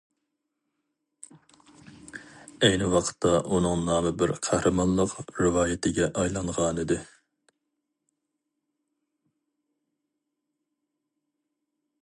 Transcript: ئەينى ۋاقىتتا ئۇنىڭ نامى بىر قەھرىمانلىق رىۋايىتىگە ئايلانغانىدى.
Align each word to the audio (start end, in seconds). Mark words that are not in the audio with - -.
ئەينى 2.69 2.87
ۋاقىتتا 2.93 3.33
ئۇنىڭ 3.57 3.83
نامى 3.89 4.13
بىر 4.21 4.33
قەھرىمانلىق 4.47 5.13
رىۋايىتىگە 5.43 6.09
ئايلانغانىدى. 6.21 6.97